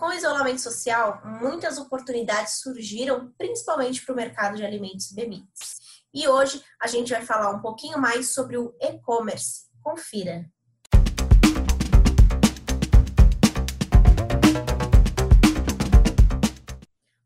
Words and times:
Com 0.00 0.06
o 0.06 0.12
isolamento 0.14 0.62
social, 0.62 1.20
muitas 1.26 1.76
oportunidades 1.76 2.62
surgiram, 2.62 3.30
principalmente 3.36 4.02
para 4.02 4.14
o 4.14 4.16
mercado 4.16 4.56
de 4.56 4.64
alimentos 4.64 5.10
e 5.10 5.14
bebidas. 5.14 5.76
E 6.14 6.26
hoje 6.26 6.64
a 6.80 6.86
gente 6.86 7.12
vai 7.12 7.22
falar 7.22 7.50
um 7.50 7.60
pouquinho 7.60 7.98
mais 7.98 8.32
sobre 8.32 8.56
o 8.56 8.74
e-commerce. 8.80 9.66
Confira! 9.82 10.50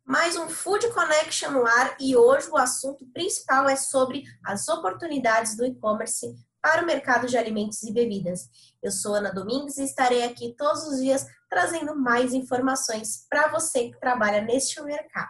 Mais 0.04 0.36
um 0.36 0.48
Food 0.48 0.88
Connection 0.88 1.52
no 1.52 1.64
ar 1.64 1.96
e 2.00 2.16
hoje 2.16 2.48
o 2.50 2.56
assunto 2.56 3.06
principal 3.12 3.68
é 3.68 3.76
sobre 3.76 4.24
as 4.44 4.66
oportunidades 4.68 5.56
do 5.56 5.64
e-commerce 5.64 6.34
para 6.64 6.82
o 6.82 6.86
mercado 6.86 7.26
de 7.26 7.36
alimentos 7.36 7.82
e 7.82 7.92
bebidas. 7.92 8.48
Eu 8.82 8.90
sou 8.90 9.14
Ana 9.14 9.30
Domingues 9.30 9.76
e 9.76 9.84
estarei 9.84 10.24
aqui 10.24 10.54
todos 10.56 10.82
os 10.84 10.98
dias 10.98 11.26
trazendo 11.50 11.94
mais 11.94 12.32
informações 12.32 13.26
para 13.28 13.48
você 13.48 13.90
que 13.90 14.00
trabalha 14.00 14.40
neste 14.40 14.80
mercado. 14.80 15.28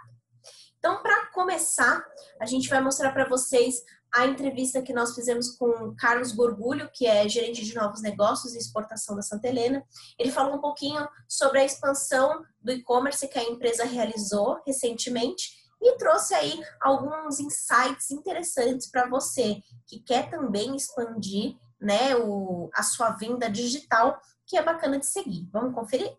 Então, 0.79 1.03
para 1.03 1.27
começar, 1.33 2.07
a 2.41 2.47
gente 2.47 2.69
vai 2.69 2.81
mostrar 2.81 3.11
para 3.11 3.29
vocês 3.29 3.83
a 4.15 4.25
entrevista 4.27 4.81
que 4.81 4.93
nós 4.93 5.13
fizemos 5.13 5.51
com 5.57 5.93
Carlos 5.99 6.31
Gorgulho, 6.31 6.89
que 6.95 7.05
é 7.05 7.29
gerente 7.29 7.65
de 7.65 7.75
novos 7.75 8.01
negócios 8.01 8.55
e 8.55 8.59
exportação 8.59 9.17
da 9.17 9.23
Santa 9.23 9.49
Helena. 9.49 9.83
Ele 10.17 10.31
falou 10.31 10.55
um 10.55 10.61
pouquinho 10.61 11.05
sobre 11.29 11.59
a 11.59 11.65
expansão 11.65 12.45
do 12.63 12.71
e-commerce 12.71 13.27
que 13.27 13.41
a 13.41 13.43
empresa 13.43 13.85
realizou 13.85 14.63
recentemente 14.65 15.64
e 15.85 15.99
trouxe 15.99 16.35
aí 16.35 16.65
alguns 16.81 17.39
insights 17.39 18.11
interessantes 18.11 18.91
para 18.91 19.07
você 19.07 19.61
que 19.87 20.01
quer 20.01 20.31
também 20.31 20.75
expandir 20.75 21.57
né, 21.79 22.17
o, 22.17 22.71
a 22.75 22.83
sua 22.83 23.11
venda 23.11 23.51
digital, 23.51 24.19
que 24.47 24.57
é 24.57 24.63
bacana 24.63 24.99
de 24.99 25.05
seguir. 25.05 25.47
Vamos 25.53 25.75
conferir? 25.75 26.11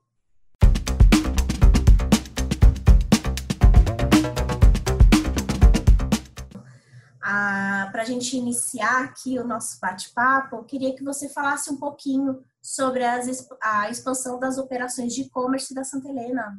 Ah, 7.19 7.89
para 7.91 8.03
a 8.03 8.05
gente 8.05 8.37
iniciar 8.37 9.05
aqui 9.05 9.39
o 9.39 9.47
nosso 9.47 9.79
bate-papo, 9.79 10.57
eu 10.57 10.63
queria 10.63 10.95
que 10.95 11.03
você 11.03 11.27
falasse 11.27 11.71
um 11.71 11.77
pouquinho 11.77 12.39
sobre 12.61 13.03
as, 13.03 13.49
a 13.59 13.89
expansão 13.89 14.39
das 14.39 14.59
operações 14.59 15.15
de 15.15 15.23
e-commerce 15.23 15.73
da 15.73 15.83
Santa 15.83 16.07
Helena. 16.07 16.55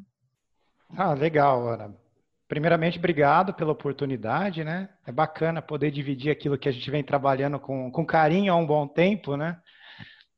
Ah, 0.96 1.14
legal, 1.14 1.68
Ana. 1.68 2.05
Primeiramente, 2.48 2.98
obrigado 2.98 3.52
pela 3.52 3.72
oportunidade, 3.72 4.62
né? 4.62 4.88
É 5.04 5.10
bacana 5.10 5.60
poder 5.60 5.90
dividir 5.90 6.30
aquilo 6.30 6.56
que 6.56 6.68
a 6.68 6.72
gente 6.72 6.88
vem 6.90 7.02
trabalhando 7.02 7.58
com, 7.58 7.90
com 7.90 8.06
carinho 8.06 8.52
há 8.52 8.56
um 8.56 8.66
bom 8.66 8.86
tempo, 8.86 9.36
né? 9.36 9.60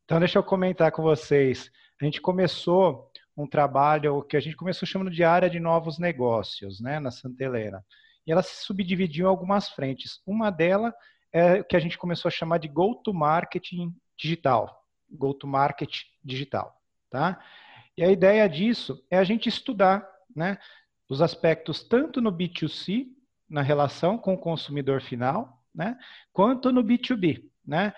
Então, 0.04 0.18
deixa 0.18 0.38
eu 0.38 0.42
comentar 0.42 0.90
com 0.90 1.02
vocês. 1.02 1.70
A 2.00 2.04
gente 2.04 2.20
começou 2.20 3.10
um 3.36 3.46
trabalho 3.46 4.22
que 4.22 4.36
a 4.36 4.40
gente 4.40 4.56
começou 4.56 4.88
chamando 4.88 5.10
de 5.10 5.22
área 5.22 5.50
de 5.50 5.60
novos 5.60 5.98
negócios, 5.98 6.80
né, 6.80 6.98
na 6.98 7.10
Santa 7.10 7.44
Helena. 7.44 7.84
E 8.26 8.32
ela 8.32 8.42
se 8.42 8.64
subdividiu 8.64 9.26
em 9.26 9.28
algumas 9.28 9.68
frentes. 9.68 10.20
Uma 10.26 10.50
delas 10.50 10.92
é 11.32 11.60
o 11.60 11.64
que 11.64 11.76
a 11.76 11.78
gente 11.78 11.98
começou 11.98 12.28
a 12.28 12.32
chamar 12.32 12.58
de 12.58 12.68
go-to-marketing 12.68 13.94
digital. 14.16 14.82
Go-to-market 15.10 16.04
digital, 16.24 16.74
tá? 17.10 17.38
E 17.96 18.02
a 18.02 18.10
ideia 18.10 18.48
disso 18.48 19.04
é 19.10 19.18
a 19.18 19.24
gente 19.24 19.48
estudar, 19.48 20.08
né? 20.34 20.58
Os 21.08 21.22
aspectos 21.22 21.82
tanto 21.82 22.20
no 22.20 22.32
B2C, 22.32 23.06
na 23.48 23.62
relação 23.62 24.18
com 24.18 24.34
o 24.34 24.38
consumidor 24.38 25.00
final, 25.00 25.62
né, 25.74 25.96
quanto 26.32 26.70
no 26.70 26.84
B2B. 26.84 27.42
Né? 27.66 27.92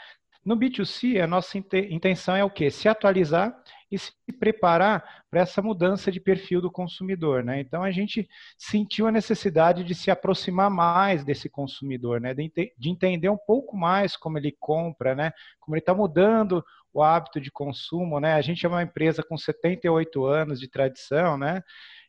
No 0.44 0.56
B2C, 0.56 1.20
a 1.20 1.26
nossa 1.26 1.58
intenção 1.58 2.34
é 2.34 2.42
o 2.42 2.50
quê? 2.50 2.70
Se 2.70 2.88
atualizar 2.88 3.54
e 3.90 3.98
se 3.98 4.12
preparar 4.38 5.24
para 5.30 5.40
essa 5.40 5.60
mudança 5.60 6.10
de 6.10 6.18
perfil 6.18 6.60
do 6.60 6.70
consumidor. 6.70 7.44
Né? 7.44 7.60
Então, 7.60 7.82
a 7.82 7.90
gente 7.90 8.28
sentiu 8.56 9.06
a 9.06 9.12
necessidade 9.12 9.84
de 9.84 9.94
se 9.94 10.10
aproximar 10.10 10.70
mais 10.70 11.24
desse 11.24 11.48
consumidor, 11.48 12.20
né? 12.20 12.32
de, 12.32 12.50
de 12.78 12.88
entender 12.88 13.28
um 13.28 13.36
pouco 13.36 13.76
mais 13.76 14.16
como 14.16 14.38
ele 14.38 14.56
compra, 14.58 15.14
né? 15.14 15.32
como 15.58 15.74
ele 15.74 15.80
está 15.82 15.94
mudando 15.94 16.64
o 16.92 17.02
hábito 17.02 17.40
de 17.40 17.50
consumo. 17.50 18.18
Né? 18.18 18.34
A 18.34 18.40
gente 18.40 18.64
é 18.64 18.68
uma 18.68 18.82
empresa 18.82 19.22
com 19.22 19.36
78 19.36 20.24
anos 20.24 20.58
de 20.58 20.68
tradição, 20.68 21.36
né? 21.36 21.62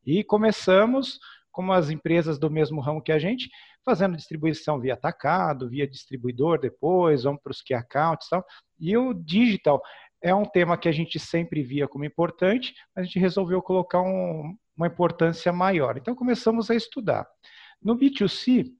E 0.05 0.23
começamos, 0.23 1.19
como 1.51 1.73
as 1.73 1.89
empresas 1.89 2.39
do 2.39 2.49
mesmo 2.49 2.81
ramo 2.81 3.01
que 3.01 3.11
a 3.11 3.19
gente, 3.19 3.49
fazendo 3.83 4.15
distribuição 4.15 4.79
via 4.79 4.93
atacado, 4.93 5.69
via 5.69 5.87
distribuidor 5.87 6.59
depois, 6.59 7.23
vamos 7.23 7.41
para 7.41 7.51
os 7.51 7.61
key 7.61 7.73
accounts 7.73 8.27
e 8.27 8.29
tal. 8.29 8.45
E 8.79 8.97
o 8.97 9.13
digital 9.13 9.81
é 10.21 10.33
um 10.33 10.45
tema 10.45 10.77
que 10.77 10.87
a 10.87 10.91
gente 10.91 11.19
sempre 11.19 11.63
via 11.63 11.87
como 11.87 12.05
importante, 12.05 12.73
mas 12.95 13.03
a 13.03 13.05
gente 13.05 13.19
resolveu 13.19 13.61
colocar 13.61 14.01
um, 14.01 14.55
uma 14.77 14.87
importância 14.87 15.51
maior. 15.51 15.97
Então 15.97 16.15
começamos 16.15 16.69
a 16.69 16.75
estudar. 16.75 17.27
No 17.81 17.97
B2C, 17.97 18.71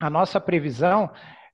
a 0.00 0.08
nossa 0.08 0.40
previsão 0.40 1.10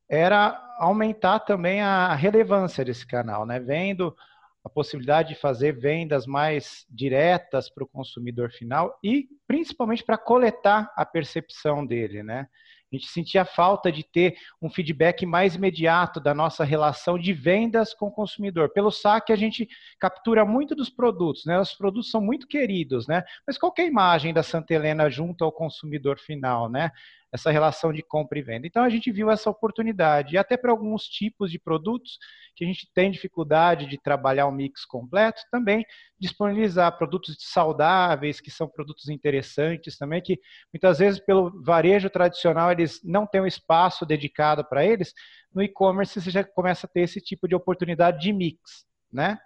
era 0.09 0.60
aumentar 0.78 1.41
também 1.41 1.81
a 1.81 2.15
relevância 2.15 2.84
desse 2.84 3.06
canal, 3.06 3.47
né? 3.47 3.59
Vendo 3.59 4.15
a 4.64 4.69
possibilidade 4.69 5.30
de 5.30 5.34
fazer 5.34 5.78
vendas 5.78 6.26
mais 6.26 6.86
diretas 6.88 7.69
para 7.69 7.84
o 7.84 7.88
consumidor 7.88 8.50
final 8.50 8.98
e 9.04 9.28
principalmente 9.47 10.02
para 10.02 10.16
coletar 10.16 10.91
a 10.97 11.04
percepção 11.04 11.84
dele, 11.84 12.22
né? 12.22 12.48
A 12.92 12.97
gente 12.97 13.08
sentia 13.08 13.44
falta 13.44 13.91
de 13.91 14.04
ter 14.04 14.36
um 14.62 14.70
feedback 14.70 15.26
mais 15.26 15.56
imediato 15.56 16.20
da 16.20 16.32
nossa 16.32 16.62
relação 16.62 17.19
de 17.19 17.32
vendas 17.32 17.92
com 17.92 18.06
o 18.06 18.12
consumidor. 18.12 18.70
Pelo 18.72 18.91
saque, 18.91 19.32
a 19.32 19.36
gente 19.36 19.69
captura 19.98 20.44
muito 20.44 20.76
dos 20.76 20.88
produtos, 20.88 21.44
né? 21.44 21.58
Os 21.58 21.74
produtos 21.74 22.10
são 22.10 22.20
muito 22.20 22.47
queridos, 22.47 23.08
né? 23.08 23.24
Mas 23.44 23.58
qual 23.58 23.74
é 23.78 23.82
a 23.82 23.86
imagem 23.86 24.32
da 24.32 24.44
Santa 24.44 24.74
Helena 24.74 25.10
junto 25.10 25.44
ao 25.44 25.50
consumidor 25.50 26.19
final, 26.20 26.70
né? 26.70 26.92
Essa 27.34 27.50
relação 27.50 27.93
de 27.93 28.00
compra 28.00 28.39
e 28.39 28.43
venda. 28.43 28.65
Então 28.65 28.84
a 28.84 28.89
gente 28.89 29.11
viu 29.11 29.28
essa 29.28 29.50
oportunidade 29.50 30.37
e 30.37 30.39
até 30.39 30.56
para 30.56 30.71
alguns 30.71 31.03
tipos 31.03 31.50
de 31.50 31.59
produtos 31.59 32.17
que 32.55 32.62
a 32.62 32.67
gente 32.67 32.89
tem 32.95 33.11
dificuldade 33.11 33.87
de 33.87 33.99
trabalhar 33.99 34.47
o 34.47 34.50
um 34.50 34.53
mix 34.53 34.84
completo, 34.84 35.43
também 35.50 35.84
disponibilizar 36.17 36.97
produtos 36.97 37.37
saudáveis, 37.41 38.41
que 38.41 38.53
são 38.53 38.69
produtos 38.69 39.09
interessantes 39.09 39.99
também, 39.99 40.22
que 40.22 40.39
muitas 40.72 41.00
vezes 41.00 41.19
pelo 41.19 41.61
varejo 41.61 42.09
tradicional 42.09 42.71
eles 42.71 43.00
não 43.03 43.27
têm 43.27 43.41
um 43.41 43.47
espaço 43.47 44.06
dedicado 44.06 44.65
para 44.65 44.84
eles, 44.84 45.12
no 45.53 45.61
e-commerce 45.61 46.21
você 46.21 46.31
já 46.31 46.45
começa 46.45 46.87
a 46.87 46.91
ter 46.91 47.01
esse 47.01 47.21
tipo 47.21 47.49
de 47.49 47.56
oportunidade 47.56 48.21
de 48.21 48.33
mix, 48.33 48.87
né? 49.12 49.41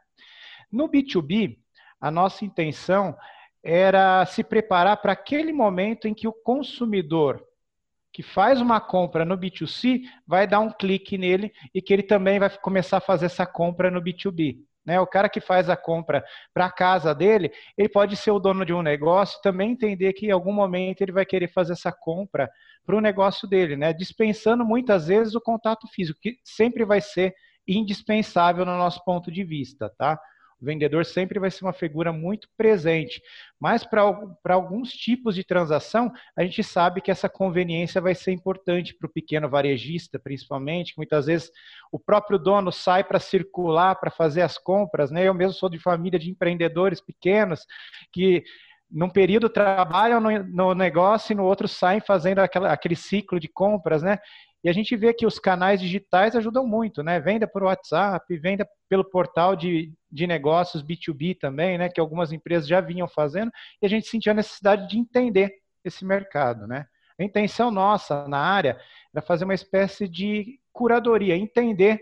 No 0.71 0.91
B2B, 0.91 1.57
a 1.99 2.11
nossa 2.11 2.45
intenção 2.45 3.17
era 3.65 4.27
se 4.27 4.45
preparar 4.45 4.99
para 4.99 5.13
aquele 5.13 5.55
momento 5.55 6.07
em 6.07 6.13
que 6.13 6.29
o 6.29 6.33
consumidor 6.33 7.48
que 8.19 8.23
faz 8.25 8.61
uma 8.61 8.81
compra 8.81 9.25
no 9.25 9.39
B2C 9.39 10.01
vai 10.27 10.45
dar 10.45 10.59
um 10.59 10.73
clique 10.73 11.17
nele 11.17 11.53
e 11.73 11.81
que 11.81 11.93
ele 11.93 12.03
também 12.03 12.41
vai 12.41 12.51
começar 12.51 12.97
a 12.97 13.01
fazer 13.01 13.27
essa 13.27 13.47
compra 13.47 13.93
no 13.93 14.03
B2B. 14.03 14.57
Né? 14.85 14.99
O 14.99 15.07
cara 15.07 15.29
que 15.29 15.41
faz 15.41 15.71
a 15.71 15.77
compra 15.77 16.25
para 16.53 16.67
a 16.67 16.73
casa 16.73 17.15
dele, 17.15 17.53
ele 17.77 17.89
pode 17.89 18.17
ser 18.17 18.33
o 18.33 18.41
dono 18.41 18.67
de 18.67 18.75
um 18.75 18.83
negócio 18.83 19.41
também 19.41 19.71
entender 19.71 20.15
que 20.15 20.27
em 20.27 20.33
algum 20.33 20.53
momento 20.53 21.01
ele 21.01 21.13
vai 21.13 21.25
querer 21.25 21.47
fazer 21.47 21.75
essa 21.75 21.93
compra 21.93 22.51
para 22.85 22.97
o 22.97 23.01
negócio 23.01 23.49
dele, 23.49 23.77
né? 23.77 23.93
dispensando 23.93 24.65
muitas 24.65 25.07
vezes 25.07 25.37
o 25.37 25.41
contato 25.41 25.87
físico, 25.87 26.19
que 26.21 26.39
sempre 26.43 26.85
vai 26.85 27.01
ser 27.01 27.33
indispensável 27.69 28.67
no 28.67 28.77
nosso 28.77 29.01
ponto 29.05 29.31
de 29.31 29.45
vista. 29.45 29.95
Tá? 29.97 30.19
O 30.61 30.65
vendedor 30.65 31.05
sempre 31.05 31.39
vai 31.39 31.51
ser 31.51 31.65
uma 31.65 31.73
figura 31.73 32.13
muito 32.13 32.49
presente, 32.57 33.23
mas 33.61 33.85
para 33.85 34.03
alguns 34.55 34.91
tipos 34.91 35.35
de 35.35 35.45
transação, 35.45 36.13
a 36.37 36.43
gente 36.43 36.65
sabe 36.65 37.01
que 37.01 37.11
essa 37.11 37.29
conveniência 37.29 38.01
vai 38.01 38.15
ser 38.15 38.33
importante 38.33 38.95
para 38.95 39.07
o 39.07 39.13
pequeno 39.13 39.49
varejista, 39.49 40.19
principalmente, 40.19 40.95
que 40.95 40.99
muitas 40.99 41.27
vezes 41.27 41.51
o 41.93 41.99
próprio 41.99 42.39
dono 42.39 42.73
sai 42.73 43.05
para 43.05 43.21
circular, 43.21 43.95
para 43.97 44.11
fazer 44.11 44.43
as 44.43 44.59
compras. 44.59 45.11
Né? 45.13 45.29
Eu 45.29 45.35
mesmo 45.35 45.55
sou 45.55 45.69
de 45.69 45.79
família 45.79 46.19
de 46.19 46.31
empreendedores 46.31 47.01
pequenos 47.01 47.65
que 48.13 48.43
num 48.91 49.11
período 49.11 49.49
trabalham 49.49 50.21
no, 50.21 50.75
negócio 50.75 51.33
e 51.33 51.37
no 51.37 51.45
outro 51.45 51.69
saem 51.69 52.01
fazendo 52.01 52.39
aquela, 52.39 52.73
aquele 52.73 52.97
ciclo 52.97 53.39
de 53.39 53.47
compras, 53.47 54.03
né? 54.03 54.19
E 54.63 54.69
a 54.69 54.73
gente 54.73 54.97
vê 54.97 55.15
que 55.15 55.27
os 55.27 55.39
canais 55.39 55.81
digitais 55.81 56.35
ajudam 56.35 56.67
muito, 56.67 57.03
né? 57.03 57.21
Venda 57.21 57.47
por 57.47 57.63
WhatsApp, 57.63 58.37
venda 58.39 58.69
pelo 58.89 59.05
portal 59.05 59.55
de, 59.55 59.93
de 60.11 60.27
negócios 60.27 60.83
B2B 60.83 61.39
também, 61.39 61.79
né? 61.79 61.89
Que 61.89 62.01
algumas 62.01 62.33
empresas 62.33 62.69
já 62.69 62.81
vinham 62.81 63.07
fazendo, 63.07 63.53
e 63.81 63.87
a 63.87 63.89
gente 63.89 64.09
sentiu 64.09 64.33
a 64.33 64.35
necessidade 64.35 64.89
de 64.89 64.99
entender 64.99 65.53
esse 65.85 66.05
mercado, 66.05 66.67
né? 66.67 66.87
A 67.19 67.25
intenção 67.25 67.71
nossa 67.71 68.29
na 68.29 68.39
área 68.39 68.79
era 69.13 69.23
fazer 69.23 69.45
uma 69.45 69.55
espécie 69.55 70.09
de 70.09 70.61
curadoria, 70.73 71.37
entender 71.37 72.01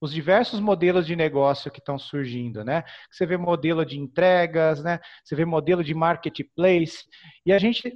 os 0.00 0.12
diversos 0.12 0.60
modelos 0.60 1.06
de 1.06 1.16
negócio 1.16 1.70
que 1.70 1.78
estão 1.78 1.98
surgindo, 1.98 2.64
né? 2.64 2.84
Você 3.10 3.24
vê 3.24 3.36
modelo 3.36 3.84
de 3.86 3.98
entregas, 3.98 4.82
né? 4.82 5.00
Você 5.24 5.34
vê 5.34 5.44
modelo 5.44 5.82
de 5.82 5.94
marketplace, 5.94 7.04
e 7.46 7.52
a 7.52 7.58
gente 7.58 7.92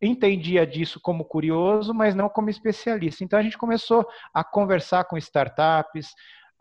entendia 0.00 0.66
disso 0.66 1.00
como 1.00 1.24
curioso, 1.24 1.94
mas 1.94 2.14
não 2.14 2.28
como 2.28 2.50
especialista. 2.50 3.24
Então 3.24 3.38
a 3.38 3.42
gente 3.42 3.58
começou 3.58 4.06
a 4.32 4.44
conversar 4.44 5.04
com 5.04 5.16
startups, 5.16 6.08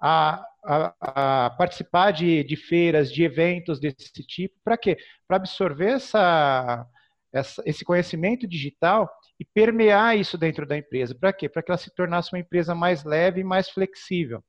a 0.01 0.45
a, 0.65 1.45
a 1.45 1.49
participar 1.51 2.11
de, 2.11 2.43
de, 2.43 2.55
feiras, 2.55 3.11
de 3.11 3.23
eventos 3.23 3.79
desse 3.79 4.11
tipo. 4.25 4.55
Para 4.63 4.77
quê? 4.77 4.97
Para 5.27 5.37
absorver 5.37 5.93
essa, 5.93 6.85
essa, 7.31 7.61
esse 7.65 7.85
conhecimento 7.85 8.47
digital 8.47 9.09
e 9.39 9.45
permear 9.45 10.17
isso 10.17 10.37
dentro 10.37 10.65
da 10.65 10.77
empresa. 10.77 11.15
Para 11.15 11.31
quê? 11.31 11.47
Para 11.47 11.61
que 11.61 11.71
ela 11.71 11.77
se 11.77 11.93
tornasse 11.93 12.33
uma 12.33 12.39
empresa 12.39 12.73
mais 12.73 13.03
leve 13.03 13.41
e 13.41 13.43
mais 13.43 13.69
flexível. 13.69 14.43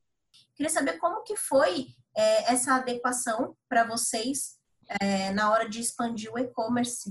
Queria 0.55 0.71
saber 0.71 0.99
como 0.99 1.23
que 1.23 1.37
foi 1.37 1.89
é, 2.17 2.53
essa 2.53 2.77
adequação 2.77 3.55
para 3.69 3.85
vocês 3.85 4.57
é, 5.01 5.31
na 5.33 5.51
hora 5.51 5.69
de 5.69 5.81
expandir 5.81 6.33
o 6.33 6.39
e-commerce. 6.39 7.11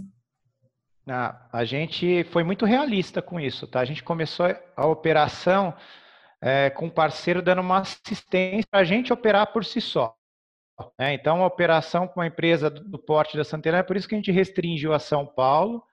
Ah, 1.08 1.48
a 1.54 1.64
gente 1.64 2.24
foi 2.26 2.44
muito 2.44 2.66
realista 2.66 3.22
com 3.22 3.40
isso, 3.40 3.68
tá? 3.68 3.80
A 3.80 3.86
gente 3.86 4.04
começou 4.04 4.48
a 4.76 4.88
operação 4.88 5.76
é, 6.42 6.70
com 6.70 6.88
um 6.88 6.90
parceiro 6.90 7.42
dando 7.42 7.62
uma 7.62 7.80
assistência 7.80 8.68
para 8.70 8.80
a 8.80 8.84
gente 8.84 9.14
operar 9.14 9.52
por 9.54 9.64
si 9.64 9.80
só. 9.80 10.16
É, 10.98 11.14
então, 11.14 11.44
a 11.44 11.48
operação 11.48 12.08
com 12.08 12.20
uma 12.20 12.28
empresa 12.28 12.70
do 12.70 13.00
porte 13.00 13.38
da 13.38 13.44
Santana, 13.44 13.78
é 13.78 13.84
por 13.84 13.96
isso 13.96 14.08
que 14.08 14.16
a 14.16 14.18
gente 14.18 14.32
restringiu 14.32 14.94
a 14.94 15.00
São 15.00 15.26
Paulo 15.26 15.84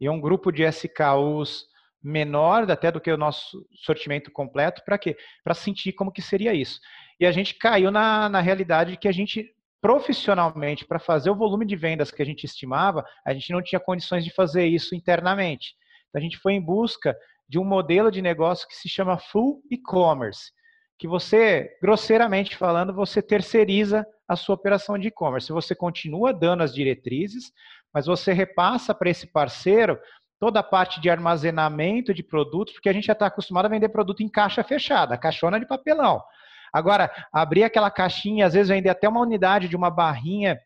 e 0.00 0.08
um 0.08 0.20
grupo 0.20 0.52
de 0.52 0.62
SKUs 0.62 1.66
menor 2.02 2.70
até 2.70 2.90
do 2.90 3.00
que 3.00 3.10
o 3.10 3.16
nosso 3.16 3.66
sortimento 3.74 4.30
completo, 4.30 4.82
para 4.84 4.98
quê? 4.98 5.16
Para 5.44 5.54
sentir 5.54 5.92
como 5.92 6.12
que 6.12 6.22
seria 6.22 6.54
isso. 6.54 6.80
E 7.18 7.26
a 7.26 7.32
gente 7.32 7.54
caiu 7.54 7.90
na, 7.90 8.28
na 8.28 8.40
realidade 8.40 8.92
de 8.92 8.96
que 8.96 9.08
a 9.08 9.12
gente, 9.12 9.54
profissionalmente, 9.80 10.84
para 10.84 10.98
fazer 10.98 11.30
o 11.30 11.34
volume 11.34 11.64
de 11.64 11.76
vendas 11.76 12.10
que 12.10 12.22
a 12.22 12.26
gente 12.26 12.44
estimava, 12.44 13.04
a 13.24 13.32
gente 13.32 13.52
não 13.52 13.62
tinha 13.62 13.80
condições 13.80 14.24
de 14.24 14.32
fazer 14.32 14.66
isso 14.66 14.94
internamente. 14.94 15.74
Então, 16.08 16.20
a 16.20 16.22
gente 16.22 16.38
foi 16.38 16.52
em 16.54 16.60
busca 16.60 17.16
de 17.48 17.58
um 17.58 17.64
modelo 17.64 18.10
de 18.10 18.22
negócio 18.22 18.68
que 18.68 18.76
se 18.76 18.88
chama 18.88 19.18
full 19.18 19.62
e-commerce, 19.70 20.52
que 20.98 21.08
você, 21.08 21.70
grosseiramente 21.80 22.56
falando, 22.56 22.92
você 22.92 23.22
terceiriza 23.22 24.06
a 24.28 24.36
sua 24.36 24.54
operação 24.54 24.98
de 24.98 25.08
e-commerce. 25.08 25.50
Você 25.50 25.74
continua 25.74 26.32
dando 26.32 26.62
as 26.62 26.74
diretrizes, 26.74 27.52
mas 27.92 28.06
você 28.06 28.32
repassa 28.32 28.94
para 28.94 29.10
esse 29.10 29.26
parceiro 29.26 29.98
toda 30.38 30.60
a 30.60 30.62
parte 30.62 31.00
de 31.00 31.10
armazenamento 31.10 32.14
de 32.14 32.22
produtos, 32.22 32.72
porque 32.74 32.88
a 32.88 32.92
gente 32.92 33.06
já 33.06 33.12
está 33.12 33.26
acostumado 33.26 33.66
a 33.66 33.68
vender 33.68 33.88
produto 33.88 34.22
em 34.22 34.28
caixa 34.28 34.62
fechada, 34.62 35.18
caixona 35.18 35.58
de 35.58 35.66
papelão. 35.66 36.22
Agora, 36.72 37.10
abrir 37.32 37.64
aquela 37.64 37.90
caixinha, 37.90 38.46
às 38.46 38.54
vezes 38.54 38.68
vender 38.68 38.88
até 38.88 39.08
uma 39.08 39.20
unidade 39.20 39.68
de 39.68 39.76
uma 39.76 39.90
barrinha 39.90 40.58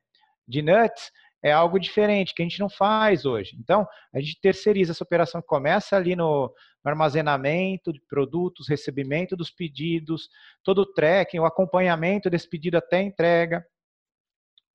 de 0.46 0.62
nuts, 0.62 1.10
é 1.42 1.52
algo 1.52 1.78
diferente, 1.78 2.34
que 2.34 2.42
a 2.42 2.44
gente 2.46 2.58
não 2.58 2.70
faz 2.70 3.26
hoje. 3.26 3.54
Então, 3.60 3.86
a 4.14 4.18
gente 4.18 4.40
terceiriza 4.40 4.92
essa 4.92 5.04
operação 5.04 5.42
que 5.42 5.46
começa 5.46 5.94
ali 5.94 6.16
no, 6.16 6.50
no 6.82 6.90
armazenamento 6.90 7.92
de 7.92 8.00
produtos, 8.08 8.66
recebimento 8.66 9.36
dos 9.36 9.50
pedidos, 9.50 10.28
todo 10.62 10.78
o 10.80 10.86
tracking, 10.86 11.38
o 11.38 11.44
acompanhamento 11.44 12.30
desse 12.30 12.48
pedido 12.48 12.78
até 12.78 13.02
entrega, 13.02 13.62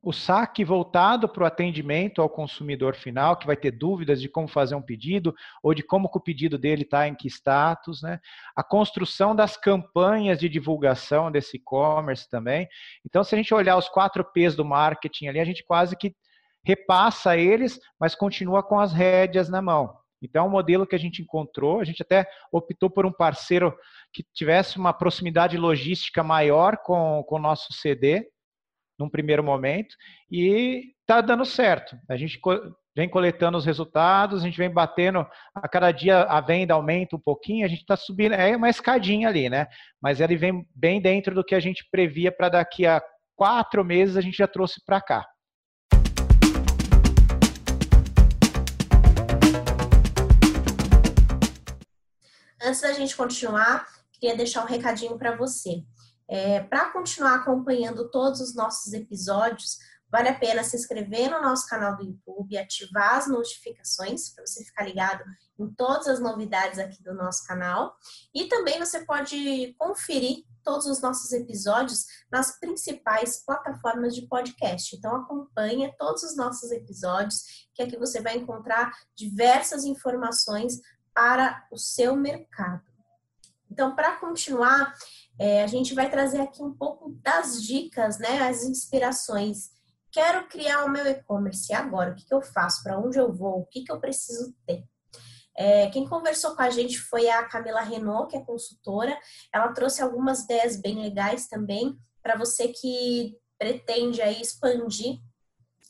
o 0.01 0.13
saque 0.13 0.63
voltado 0.63 1.28
para 1.28 1.44
o 1.44 1.46
atendimento 1.46 2.22
ao 2.22 2.30
consumidor 2.30 2.96
final, 2.96 3.36
que 3.36 3.46
vai 3.46 3.57
ter 3.57 3.72
dúvidas 3.72 4.22
de 4.22 4.30
como 4.30 4.48
fazer 4.48 4.75
um 4.75 4.81
pedido 4.81 5.36
ou 5.62 5.74
de 5.74 5.84
como 5.84 6.10
o 6.12 6.19
pedido 6.22 6.57
dele 6.57 6.84
está 6.84 7.07
em 7.07 7.13
que 7.13 7.28
status, 7.28 8.01
né? 8.01 8.19
A 8.56 8.63
construção 8.63 9.36
das 9.36 9.57
campanhas 9.57 10.40
de 10.40 10.48
divulgação 10.48 11.30
desse 11.30 11.57
e-commerce 11.57 12.30
também. 12.30 12.68
Então, 13.06 13.24
se 13.24 13.36
a 13.36 13.38
gente 13.38 13.54
olhar 13.54 13.75
os 13.75 13.90
quatro 13.90 14.24
P's 14.24 14.56
do 14.56 14.63
marketing 14.63 15.28
ali, 15.28 15.40
a 15.40 15.46
gente 15.46 15.66
quase 15.66 15.98
que 15.98 16.16
repassa 16.63 17.36
eles, 17.36 17.80
mas 18.00 18.16
continua 18.16 18.63
com 18.63 18.80
as 18.80 18.94
rédeas 18.94 19.50
na 19.50 19.62
mão. 19.62 19.98
Então, 20.22 20.48
o 20.48 20.50
modelo 20.50 20.88
que 20.88 20.96
a 20.96 21.00
gente 21.00 21.22
encontrou, 21.22 21.80
a 21.80 21.84
gente 21.84 22.01
até 22.01 22.25
optou 22.51 22.90
por 22.90 23.06
um 23.06 23.12
parceiro 23.12 23.75
que 24.13 24.24
tivesse 24.34 24.78
uma 24.78 24.94
proximidade 24.94 25.57
logística 25.57 26.24
maior 26.24 26.78
com, 26.78 27.24
com 27.28 27.36
o 27.36 27.40
nosso 27.40 27.74
CD, 27.74 28.28
num 29.00 29.10
primeiro 29.10 29.44
momento, 29.44 29.96
e 30.30 30.94
está 31.01 31.22
dando 31.22 31.46
certo. 31.46 31.98
A 32.10 32.18
gente 32.18 32.40
vem 32.96 33.07
coletando 33.07 33.57
os 33.57 33.66
resultados, 33.66 34.42
a 34.42 34.46
gente 34.46 34.57
vem 34.57 34.69
batendo, 34.69 35.25
a 35.56 35.68
cada 35.68 35.92
dia 35.92 36.24
a 36.24 36.42
venda 36.42 36.74
aumenta 36.74 37.16
um 37.16 37.19
pouquinho, 37.19 37.66
a 37.66 37.69
gente 37.69 37.81
está 37.81 37.96
subindo, 37.96 38.34
é 38.34 38.56
uma 38.56 38.69
escadinha 38.69 39.30
ali, 39.30 39.50
né? 39.50 39.68
Mas 40.01 40.19
ele 40.19 40.36
vem 40.36 40.68
bem 40.75 41.01
dentro 41.01 41.34
do 41.34 41.44
que 41.44 41.56
a 41.56 41.60
gente 41.60 41.88
previa 41.90 42.31
para 42.31 42.50
daqui 42.50 42.86
a 42.86 43.01
quatro 43.36 43.86
meses 43.86 44.18
a 44.18 44.22
gente 44.22 44.38
já 44.38 44.48
trouxe 44.48 44.84
para 44.86 45.00
cá. 45.00 45.25
Antes 52.62 52.81
da 52.81 52.92
gente 52.92 53.16
continuar, 53.16 53.88
queria 54.12 54.36
deixar 54.36 54.63
um 54.63 54.68
recadinho 54.68 55.18
para 55.18 55.38
você. 55.38 55.81
É, 56.29 56.61
para 56.61 56.91
continuar 56.91 57.35
acompanhando 57.35 58.09
todos 58.11 58.39
os 58.39 58.53
nossos 58.53 58.93
episódios, 58.93 59.79
vale 60.11 60.29
a 60.29 60.37
pena 60.37 60.63
se 60.63 60.75
inscrever 60.75 61.31
no 61.31 61.41
nosso 61.41 61.67
canal 61.67 61.97
do 61.97 62.03
YouTube, 62.03 62.55
ativar 62.55 63.15
as 63.15 63.27
notificações 63.27 64.29
para 64.29 64.45
você 64.45 64.63
ficar 64.63 64.83
ligado 64.83 65.23
em 65.57 65.67
todas 65.73 66.07
as 66.07 66.19
novidades 66.19 66.77
aqui 66.77 67.01
do 67.01 67.15
nosso 67.15 67.45
canal. 67.47 67.95
E 68.33 68.45
também 68.45 68.77
você 68.77 69.03
pode 69.05 69.73
conferir 69.77 70.45
todos 70.63 70.85
os 70.85 71.01
nossos 71.01 71.31
episódios 71.31 72.05
nas 72.31 72.59
principais 72.59 73.43
plataformas 73.43 74.13
de 74.13 74.27
podcast. 74.27 74.95
Então 74.95 75.15
acompanhe 75.15 75.91
todos 75.97 76.21
os 76.21 76.37
nossos 76.37 76.71
episódios, 76.71 77.67
que 77.73 77.81
aqui 77.81 77.97
você 77.97 78.21
vai 78.21 78.37
encontrar 78.37 78.91
diversas 79.15 79.83
informações 79.83 80.79
para 81.11 81.65
o 81.71 81.77
seu 81.77 82.15
mercado. 82.15 82.89
Então, 83.71 83.95
para 83.95 84.15
continuar, 84.15 84.95
é, 85.39 85.63
a 85.63 85.68
gente 85.68 85.95
vai 85.95 86.09
trazer 86.09 86.41
aqui 86.41 86.62
um 86.62 86.74
pouco 86.74 87.18
das 87.24 87.63
dicas, 87.63 88.19
né, 88.19 88.41
as 88.41 88.63
inspirações. 88.63 89.71
Quero 90.12 90.47
criar 90.47 90.83
o 90.83 90.89
meu 90.89 91.06
e-commerce 91.07 91.74
agora, 91.74 92.12
o 92.12 92.15
que, 92.15 92.25
que 92.25 92.33
eu 92.33 92.41
faço, 92.41 92.83
para 92.83 93.00
onde 93.00 93.18
eu 93.18 93.31
vou, 93.31 93.62
o 93.62 93.65
que, 93.65 93.83
que 93.83 93.91
eu 93.91 94.00
preciso 94.00 94.53
ter. 94.68 94.83
É, 95.56 95.89
quem 95.89 96.07
conversou 96.07 96.56
com 96.56 96.62
a 96.62 96.69
gente 96.69 97.00
foi 97.00 97.30
a 97.30 97.44
Camila 97.45 97.81
Renault, 97.81 98.30
que 98.30 98.38
é 98.38 98.44
consultora. 98.44 99.18
Ela 99.53 99.74
trouxe 99.74 100.01
algumas 100.01 100.41
ideias 100.41 100.80
bem 100.80 101.01
legais 101.01 101.47
também 101.47 101.97
para 102.21 102.38
você 102.38 102.69
que 102.69 103.38
pretende 103.57 104.21
aí 104.21 104.41
expandir 104.41 105.19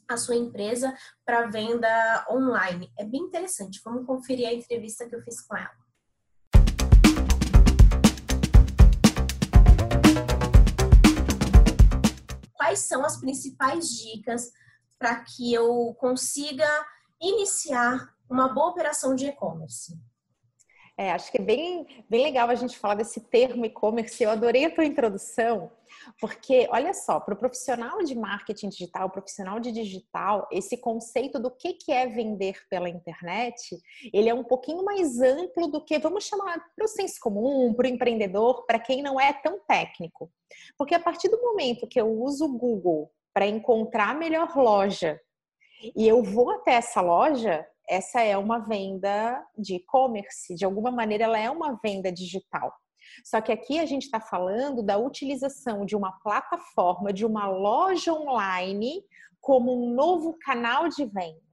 a 0.07 0.17
sua 0.17 0.35
empresa 0.35 0.95
para 1.23 1.47
venda 1.47 2.25
online. 2.31 2.91
É 2.97 3.05
bem 3.05 3.21
interessante. 3.21 3.79
Vamos 3.85 4.05
conferir 4.07 4.47
a 4.47 4.53
entrevista 4.53 5.07
que 5.07 5.15
eu 5.15 5.21
fiz 5.21 5.39
com 5.41 5.55
ela. 5.55 5.88
Quais 12.69 12.81
são 12.81 13.03
as 13.03 13.17
principais 13.17 13.89
dicas 13.89 14.51
para 14.99 15.15
que 15.21 15.51
eu 15.51 15.95
consiga 15.99 16.67
iniciar 17.19 18.13
uma 18.29 18.47
boa 18.47 18.67
operação 18.67 19.15
de 19.15 19.25
e-commerce? 19.25 19.99
É, 20.95 21.11
acho 21.11 21.31
que 21.31 21.39
é 21.39 21.43
bem, 21.43 22.05
bem 22.07 22.25
legal 22.25 22.47
a 22.47 22.53
gente 22.53 22.77
falar 22.77 22.93
desse 22.93 23.21
termo 23.21 23.65
e-commerce. 23.65 24.21
Eu 24.21 24.29
adorei 24.29 24.65
a 24.65 24.75
tua 24.75 24.85
introdução, 24.85 25.71
porque, 26.19 26.67
olha 26.71 26.93
só, 26.93 27.19
para 27.19 27.33
o 27.33 27.37
profissional 27.37 28.03
de 28.03 28.15
marketing 28.15 28.69
digital, 28.69 29.09
profissional 29.09 29.59
de 29.59 29.71
digital, 29.71 30.47
esse 30.51 30.77
conceito 30.77 31.39
do 31.39 31.51
que, 31.51 31.73
que 31.73 31.91
é 31.91 32.07
vender 32.07 32.55
pela 32.69 32.89
internet, 32.89 33.77
ele 34.13 34.29
é 34.29 34.33
um 34.33 34.43
pouquinho 34.43 34.83
mais 34.83 35.19
amplo 35.19 35.67
do 35.67 35.83
que, 35.83 35.99
vamos 35.99 36.25
chamar, 36.25 36.59
para 36.75 36.85
o 36.85 36.87
senso 36.87 37.19
comum, 37.21 37.73
para 37.73 37.85
o 37.85 37.89
empreendedor, 37.89 38.65
para 38.65 38.79
quem 38.79 39.01
não 39.01 39.19
é 39.19 39.33
tão 39.33 39.59
técnico. 39.67 40.31
Porque 40.77 40.95
a 40.95 40.99
partir 40.99 41.29
do 41.29 41.41
momento 41.41 41.87
que 41.87 41.99
eu 41.99 42.09
uso 42.09 42.45
o 42.45 42.57
Google 42.57 43.11
para 43.33 43.47
encontrar 43.47 44.09
a 44.09 44.19
melhor 44.19 44.55
loja 44.55 45.19
e 45.95 46.07
eu 46.07 46.23
vou 46.23 46.51
até 46.51 46.73
essa 46.73 47.01
loja, 47.01 47.65
essa 47.87 48.21
é 48.21 48.37
uma 48.37 48.59
venda 48.59 49.43
de 49.57 49.75
e-commerce, 49.75 50.53
de 50.53 50.65
alguma 50.65 50.91
maneira 50.91 51.23
ela 51.23 51.39
é 51.39 51.49
uma 51.49 51.79
venda 51.83 52.11
digital. 52.11 52.73
Só 53.23 53.41
que 53.41 53.51
aqui 53.51 53.79
a 53.79 53.85
gente 53.85 54.03
está 54.03 54.19
falando 54.19 54.83
da 54.83 54.97
utilização 54.97 55.85
de 55.85 55.95
uma 55.95 56.11
plataforma, 56.19 57.13
de 57.13 57.25
uma 57.25 57.47
loja 57.47 58.13
online, 58.13 59.03
como 59.39 59.73
um 59.73 59.93
novo 59.93 60.37
canal 60.39 60.87
de 60.89 61.05
venda. 61.05 61.49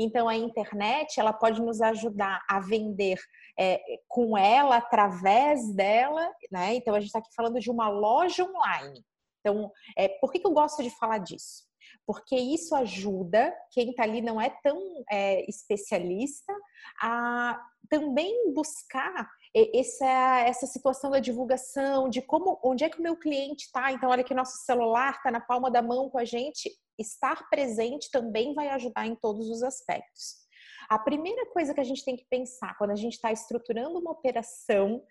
Então, 0.00 0.28
a 0.28 0.34
internet 0.34 1.20
ela 1.20 1.32
pode 1.32 1.62
nos 1.62 1.80
ajudar 1.80 2.42
a 2.48 2.58
vender 2.58 3.20
é, 3.58 3.80
com 4.08 4.36
ela, 4.36 4.78
através 4.78 5.72
dela, 5.74 6.28
né? 6.50 6.74
Então, 6.74 6.94
a 6.94 6.98
gente 6.98 7.08
está 7.08 7.20
aqui 7.20 7.32
falando 7.34 7.60
de 7.60 7.70
uma 7.70 7.88
loja 7.88 8.42
online. 8.44 9.04
Então, 9.40 9.70
é, 9.96 10.08
por 10.20 10.32
que, 10.32 10.40
que 10.40 10.46
eu 10.46 10.52
gosto 10.52 10.82
de 10.82 10.90
falar 10.90 11.18
disso? 11.18 11.66
porque 12.06 12.36
isso 12.36 12.74
ajuda 12.74 13.52
quem 13.72 13.90
está 13.90 14.04
ali 14.04 14.20
não 14.20 14.40
é 14.40 14.50
tão 14.62 14.78
é, 15.10 15.48
especialista 15.50 16.52
a 17.00 17.60
também 17.88 18.52
buscar 18.52 19.28
essa, 19.74 20.40
essa 20.40 20.66
situação 20.66 21.10
da 21.10 21.18
divulgação, 21.18 22.10
de 22.10 22.20
como, 22.20 22.60
onde 22.62 22.84
é 22.84 22.90
que 22.90 22.98
o 22.98 23.02
meu 23.02 23.16
cliente 23.16 23.64
está. 23.64 23.90
Então, 23.90 24.10
olha 24.10 24.22
que 24.22 24.34
nosso 24.34 24.58
celular 24.64 25.14
está 25.14 25.30
na 25.30 25.40
palma 25.40 25.70
da 25.70 25.80
mão 25.80 26.10
com 26.10 26.18
a 26.18 26.24
gente. 26.24 26.70
Estar 26.98 27.48
presente 27.48 28.10
também 28.10 28.54
vai 28.54 28.68
ajudar 28.68 29.06
em 29.06 29.14
todos 29.14 29.48
os 29.48 29.62
aspectos. 29.62 30.46
A 30.88 30.98
primeira 30.98 31.46
coisa 31.46 31.74
que 31.74 31.80
a 31.80 31.84
gente 31.84 32.04
tem 32.04 32.16
que 32.16 32.26
pensar 32.28 32.76
quando 32.76 32.90
a 32.90 32.96
gente 32.96 33.14
está 33.14 33.32
estruturando 33.32 33.98
uma 33.98 34.12
operação 34.12 35.02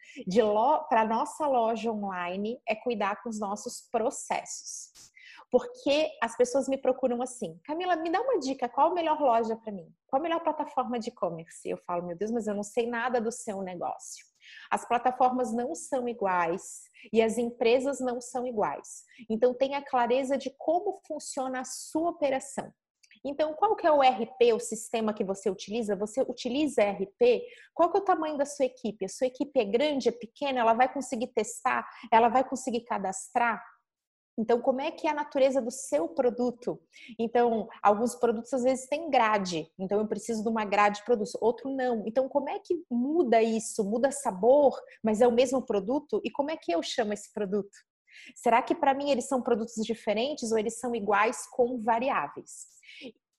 para 0.90 1.06
nossa 1.06 1.48
loja 1.48 1.92
online 1.92 2.62
é 2.68 2.76
cuidar 2.76 3.22
com 3.22 3.30
os 3.30 3.40
nossos 3.40 3.82
processos. 3.92 5.12
Porque 5.52 6.10
as 6.22 6.36
pessoas 6.38 6.68
me 6.68 6.78
procuram 6.78 7.22
assim, 7.22 7.60
Camila, 7.64 7.96
me 7.96 8.12
dá 8.12 8.22
uma 8.22 8.40
dica, 8.40 8.70
qual 8.70 8.92
a 8.92 8.94
melhor 8.94 9.20
loja 9.20 9.56
para 9.56 9.72
mim? 9.72 9.94
Qual 10.08 10.20
a 10.20 10.24
melhor 10.24 10.42
plataforma 10.42 11.00
de 11.00 11.10
e-commerce? 11.10 11.68
Eu 11.70 11.78
falo, 11.86 12.06
meu 12.06 12.18
Deus, 12.18 12.32
mas 12.32 12.48
eu 12.48 12.56
não 12.56 12.64
sei 12.64 12.88
nada 12.88 13.20
do 13.20 13.32
seu 13.32 13.62
negócio. 13.62 14.26
As 14.70 14.88
plataformas 14.88 15.54
não 15.54 15.74
são 15.76 16.08
iguais 16.08 16.84
e 17.12 17.22
as 17.22 17.38
empresas 17.38 18.00
não 18.00 18.20
são 18.20 18.46
iguais. 18.46 19.04
Então 19.30 19.54
tenha 19.54 19.82
clareza 19.82 20.38
de 20.38 20.54
como 20.58 21.00
funciona 21.08 21.62
a 21.62 21.66
sua 21.66 22.10
operação. 22.10 22.72
Então, 23.28 23.56
qual 23.56 23.76
que 23.76 23.88
é 23.88 23.92
o 23.92 24.04
RP, 24.04 24.54
o 24.54 24.60
sistema 24.60 25.12
que 25.12 25.24
você 25.24 25.50
utiliza? 25.50 25.96
Você 25.96 26.22
utiliza 26.22 26.84
RP? 26.84 27.42
Qual 27.74 27.92
que 27.92 27.98
é 27.98 28.02
o 28.02 28.04
tamanho 28.04 28.38
da 28.38 28.46
sua 28.46 28.66
equipe? 28.66 29.04
A 29.04 29.10
sua 29.10 29.26
equipe 29.26 29.60
é 29.60 29.66
grande, 29.66 30.10
é 30.10 30.12
pequena? 30.12 30.60
Ela 30.60 30.74
vai 30.76 30.94
conseguir 30.94 31.28
testar? 31.34 31.90
Ela 32.12 32.30
vai 32.30 32.48
conseguir 32.48 32.82
cadastrar? 32.82 33.64
Então, 34.38 34.60
como 34.62 34.82
é 34.82 34.92
que 34.92 35.08
é 35.08 35.12
a 35.12 35.14
natureza 35.14 35.62
do 35.62 35.72
seu 35.72 36.10
produto? 36.10 36.80
Então, 37.18 37.70
alguns 37.82 38.16
produtos 38.16 38.54
às 38.54 38.64
vezes 38.64 38.88
têm 38.88 39.10
grade, 39.10 39.72
então 39.80 40.00
eu 40.00 40.08
preciso 40.08 40.44
de 40.44 40.50
uma 40.50 40.66
grade 40.66 41.00
de 41.00 41.06
produto, 41.06 41.38
outro 41.40 41.70
não. 41.70 42.04
Então, 42.06 42.28
como 42.28 42.50
é 42.50 42.60
que 42.60 42.84
muda 42.90 43.42
isso? 43.42 43.84
Muda 43.84 44.12
sabor, 44.12 44.78
mas 45.02 45.22
é 45.22 45.28
o 45.28 45.32
mesmo 45.32 45.62
produto? 45.62 46.20
E 46.24 46.30
como 46.30 46.52
é 46.52 46.58
que 46.58 46.72
eu 46.74 46.84
chamo 46.84 47.14
esse 47.14 47.32
produto? 47.34 47.78
Será 48.36 48.62
que 48.62 48.76
para 48.76 48.94
mim 48.94 49.10
eles 49.10 49.28
são 49.28 49.42
produtos 49.42 49.76
diferentes 49.86 50.52
ou 50.52 50.58
eles 50.58 50.80
são 50.80 50.94
iguais 50.94 51.48
com 51.48 51.80
variáveis? 51.80 52.68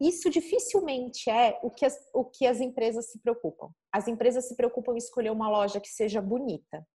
Isso 0.01 0.29
dificilmente 0.29 1.31
é 1.31 1.59
o 1.63 1.71
que, 1.71 1.87
as, 1.87 1.97
o 2.13 2.25
que 2.25 2.47
as 2.47 2.61
empresas 2.61 3.11
se 3.11 3.19
preocupam. 3.21 3.71
As 3.91 4.07
empresas 4.07 4.47
se 4.47 4.55
preocupam 4.55 4.93
em 4.93 4.99
escolher 4.99 5.31
uma 5.31 5.49
loja 5.49 5.81
que 5.81 5.89
seja 5.89 6.21
bonita. 6.21 6.87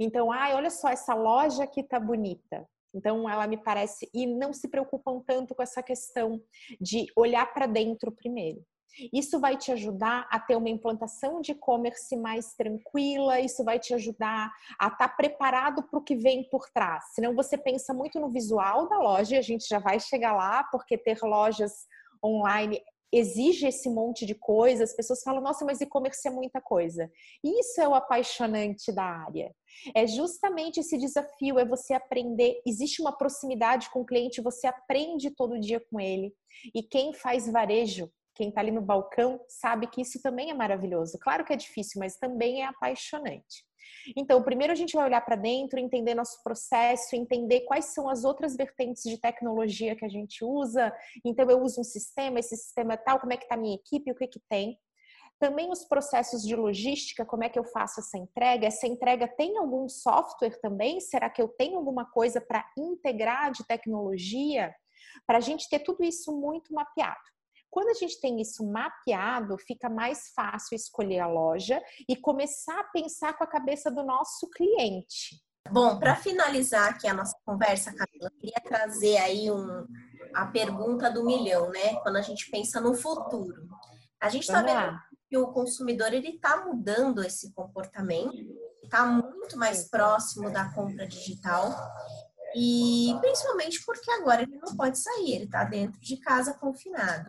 Então, 0.00 0.32
ai, 0.32 0.54
olha 0.54 0.70
só, 0.70 0.88
essa 0.88 1.14
loja 1.14 1.64
aqui 1.64 1.82
tá 1.82 2.00
bonita. 2.00 2.66
Então, 2.94 3.28
ela 3.28 3.46
me 3.46 3.56
parece. 3.56 4.08
E 4.14 4.26
não 4.26 4.52
se 4.52 4.68
preocupam 4.68 5.22
tanto 5.26 5.54
com 5.54 5.62
essa 5.62 5.82
questão 5.82 6.40
de 6.80 7.06
olhar 7.16 7.52
para 7.52 7.66
dentro 7.66 8.12
primeiro. 8.12 8.64
Isso 9.12 9.38
vai 9.38 9.56
te 9.56 9.70
ajudar 9.70 10.26
a 10.30 10.40
ter 10.40 10.56
uma 10.56 10.68
implantação 10.68 11.40
de 11.40 11.52
e-commerce 11.52 12.16
mais 12.16 12.54
tranquila, 12.54 13.40
isso 13.40 13.62
vai 13.64 13.78
te 13.78 13.94
ajudar 13.94 14.52
a 14.78 14.86
estar 14.86 14.96
tá 14.96 15.08
preparado 15.08 15.82
para 15.84 15.98
o 15.98 16.02
que 16.02 16.16
vem 16.16 16.48
por 16.50 16.68
trás. 16.70 17.04
Senão 17.14 17.34
você 17.34 17.56
pensa 17.56 17.94
muito 17.94 18.18
no 18.18 18.30
visual 18.30 18.88
da 18.88 18.98
loja, 18.98 19.38
a 19.38 19.42
gente 19.42 19.68
já 19.68 19.78
vai 19.78 20.00
chegar 20.00 20.34
lá, 20.34 20.64
porque 20.64 20.98
ter 20.98 21.18
lojas 21.22 21.86
online 22.24 22.82
exige 23.12 23.66
esse 23.66 23.88
monte 23.88 24.26
de 24.26 24.34
coisa, 24.34 24.84
as 24.84 24.94
pessoas 24.94 25.22
falam, 25.22 25.40
nossa, 25.40 25.64
mas 25.64 25.80
e-commerce 25.80 26.26
é 26.26 26.30
muita 26.30 26.60
coisa. 26.60 27.10
Isso 27.42 27.80
é 27.80 27.88
o 27.88 27.94
apaixonante 27.94 28.92
da 28.92 29.04
área. 29.04 29.54
É 29.94 30.06
justamente 30.06 30.80
esse 30.80 30.98
desafio, 30.98 31.58
é 31.58 31.64
você 31.64 31.94
aprender, 31.94 32.60
existe 32.66 33.00
uma 33.00 33.16
proximidade 33.16 33.90
com 33.90 34.00
o 34.00 34.06
cliente, 34.06 34.40
você 34.40 34.66
aprende 34.66 35.30
todo 35.30 35.60
dia 35.60 35.80
com 35.90 36.00
ele. 36.00 36.34
E 36.74 36.82
quem 36.82 37.12
faz 37.12 37.50
varejo, 37.50 38.10
quem 38.34 38.48
está 38.50 38.60
ali 38.60 38.70
no 38.70 38.82
balcão, 38.82 39.40
sabe 39.48 39.86
que 39.88 40.00
isso 40.00 40.20
também 40.22 40.50
é 40.50 40.54
maravilhoso. 40.54 41.18
Claro 41.20 41.44
que 41.44 41.52
é 41.52 41.56
difícil, 41.56 41.98
mas 41.98 42.16
também 42.16 42.62
é 42.62 42.66
apaixonante. 42.66 43.67
Então, 44.16 44.42
primeiro 44.42 44.72
a 44.72 44.76
gente 44.76 44.96
vai 44.96 45.04
olhar 45.04 45.20
para 45.20 45.36
dentro, 45.36 45.78
entender 45.78 46.14
nosso 46.14 46.42
processo, 46.42 47.14
entender 47.14 47.60
quais 47.62 47.86
são 47.86 48.08
as 48.08 48.24
outras 48.24 48.56
vertentes 48.56 49.02
de 49.02 49.18
tecnologia 49.18 49.96
que 49.96 50.04
a 50.04 50.08
gente 50.08 50.44
usa. 50.44 50.92
Então, 51.24 51.48
eu 51.50 51.62
uso 51.62 51.80
um 51.80 51.84
sistema, 51.84 52.38
esse 52.38 52.56
sistema 52.56 52.94
é 52.94 52.96
tal, 52.96 53.20
como 53.20 53.32
é 53.32 53.36
que 53.36 53.44
está 53.44 53.54
a 53.54 53.58
minha 53.58 53.74
equipe, 53.74 54.10
o 54.10 54.14
que 54.14 54.26
que 54.26 54.40
tem. 54.48 54.78
Também 55.38 55.70
os 55.70 55.84
processos 55.84 56.42
de 56.42 56.56
logística, 56.56 57.24
como 57.24 57.44
é 57.44 57.48
que 57.48 57.58
eu 57.58 57.64
faço 57.64 58.00
essa 58.00 58.18
entrega? 58.18 58.66
Essa 58.66 58.88
entrega 58.88 59.28
tem 59.28 59.56
algum 59.56 59.88
software 59.88 60.58
também? 60.60 61.00
Será 61.00 61.30
que 61.30 61.40
eu 61.40 61.48
tenho 61.48 61.76
alguma 61.76 62.04
coisa 62.04 62.40
para 62.40 62.68
integrar 62.76 63.52
de 63.52 63.64
tecnologia? 63.64 64.74
Para 65.24 65.38
a 65.38 65.40
gente 65.40 65.68
ter 65.68 65.78
tudo 65.78 66.02
isso 66.02 66.32
muito 66.32 66.74
mapeado. 66.74 67.20
Quando 67.70 67.88
a 67.88 67.94
gente 67.94 68.20
tem 68.20 68.40
isso 68.40 68.66
mapeado, 68.66 69.56
fica 69.58 69.88
mais 69.88 70.32
fácil 70.34 70.74
escolher 70.74 71.20
a 71.20 71.26
loja 71.26 71.82
e 72.08 72.16
começar 72.16 72.80
a 72.80 72.84
pensar 72.84 73.36
com 73.36 73.44
a 73.44 73.48
cabeça 73.48 73.90
do 73.90 74.02
nosso 74.02 74.48
cliente. 74.50 75.42
Bom, 75.70 75.98
para 75.98 76.16
finalizar 76.16 76.88
aqui 76.88 77.06
a 77.06 77.12
nossa 77.12 77.36
conversa, 77.44 77.92
Camila, 77.92 78.30
eu 78.32 78.38
queria 78.38 78.60
trazer 78.64 79.18
aí 79.18 79.50
um, 79.50 79.86
a 80.34 80.46
pergunta 80.46 81.10
do 81.10 81.24
milhão, 81.24 81.70
né? 81.70 81.96
Quando 82.02 82.16
a 82.16 82.22
gente 82.22 82.50
pensa 82.50 82.80
no 82.80 82.94
futuro. 82.94 83.68
A 84.20 84.28
gente 84.30 84.44
está 84.44 84.62
vendo 84.62 84.98
que 85.28 85.36
o 85.36 85.52
consumidor 85.52 86.12
ele 86.12 86.30
está 86.30 86.64
mudando 86.64 87.22
esse 87.22 87.52
comportamento, 87.52 88.34
está 88.82 89.04
muito 89.04 89.58
mais 89.58 89.88
próximo 89.90 90.50
da 90.50 90.72
compra 90.72 91.06
digital 91.06 91.74
e 92.56 93.14
principalmente 93.20 93.84
porque 93.84 94.10
agora 94.10 94.42
ele 94.42 94.56
não 94.56 94.74
pode 94.74 94.98
sair, 94.98 95.34
ele 95.34 95.44
está 95.44 95.64
dentro 95.64 96.00
de 96.00 96.16
casa 96.16 96.54
confinado. 96.54 97.28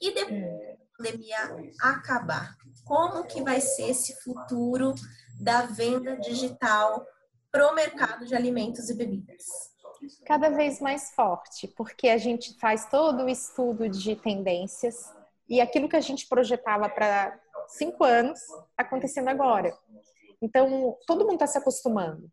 E 0.00 0.14
depois 0.14 0.40
da 0.40 0.76
pandemia 0.96 1.38
acabar, 1.80 2.56
como 2.84 3.24
que 3.24 3.42
vai 3.42 3.60
ser 3.60 3.90
esse 3.90 4.14
futuro 4.22 4.94
da 5.40 5.62
venda 5.62 6.16
digital 6.16 7.06
para 7.50 7.70
o 7.70 7.74
mercado 7.74 8.26
de 8.26 8.34
alimentos 8.34 8.88
e 8.90 8.94
bebidas? 8.94 9.44
Cada 10.24 10.48
vez 10.50 10.80
mais 10.80 11.10
forte, 11.10 11.66
porque 11.68 12.08
a 12.08 12.18
gente 12.18 12.56
faz 12.58 12.86
todo 12.86 13.24
o 13.24 13.28
estudo 13.28 13.88
de 13.88 14.14
tendências 14.14 15.12
e 15.48 15.60
aquilo 15.60 15.88
que 15.88 15.96
a 15.96 16.00
gente 16.00 16.28
projetava 16.28 16.88
para 16.88 17.38
cinco 17.68 18.04
anos 18.04 18.40
acontecendo 18.76 19.28
agora. 19.28 19.76
Então, 20.40 20.96
todo 21.06 21.24
mundo 21.24 21.34
está 21.34 21.46
se 21.46 21.58
acostumando. 21.58 22.30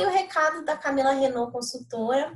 Aí 0.00 0.06
o 0.06 0.10
recado 0.10 0.64
da 0.64 0.76
Camila 0.76 1.12
Renault, 1.12 1.52
consultora. 1.52 2.32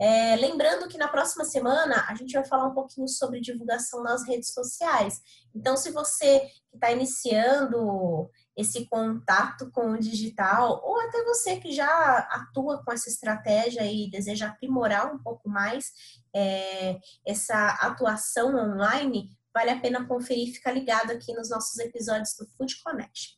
É, 0.00 0.36
lembrando 0.36 0.88
que 0.88 0.96
na 0.96 1.08
próxima 1.08 1.44
semana 1.44 2.04
a 2.08 2.14
gente 2.14 2.32
vai 2.32 2.44
falar 2.44 2.68
um 2.68 2.74
pouquinho 2.74 3.08
sobre 3.08 3.40
divulgação 3.40 4.02
nas 4.02 4.26
redes 4.26 4.52
sociais. 4.52 5.20
Então, 5.54 5.76
se 5.76 5.90
você 5.90 6.40
que 6.70 6.76
está 6.76 6.90
iniciando 6.92 8.30
esse 8.56 8.86
contato 8.86 9.70
com 9.70 9.92
o 9.92 9.98
digital, 9.98 10.80
ou 10.84 11.00
até 11.00 11.22
você 11.24 11.56
que 11.56 11.72
já 11.72 12.18
atua 12.30 12.82
com 12.84 12.92
essa 12.92 13.08
estratégia 13.08 13.84
e 13.84 14.10
deseja 14.10 14.48
aprimorar 14.48 15.12
um 15.12 15.18
pouco 15.18 15.48
mais 15.48 15.92
é, 16.34 16.98
essa 17.26 17.68
atuação 17.80 18.54
online, 18.54 19.30
vale 19.52 19.70
a 19.70 19.80
pena 19.80 20.06
conferir, 20.06 20.54
fica 20.54 20.70
ligado 20.70 21.10
aqui 21.10 21.32
nos 21.34 21.50
nossos 21.50 21.78
episódios 21.78 22.34
do 22.34 22.46
Food 22.56 22.80
Connection. 22.82 23.37